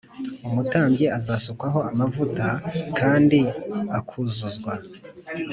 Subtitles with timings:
[0.47, 2.57] Umutambyi uzasukwaho amavuta h
[2.99, 3.39] kandi
[3.97, 4.73] akuzuzwa